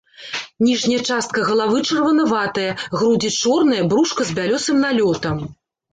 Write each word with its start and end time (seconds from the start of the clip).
Ніжняя 0.67 1.01
частка 1.09 1.43
галавы 1.49 1.83
чырванаватая, 1.89 2.71
грудзі 2.97 3.29
чорныя, 3.41 3.87
брушка 3.93 4.21
з 4.31 4.39
бялёсым 4.41 4.77
налётам. 4.87 5.37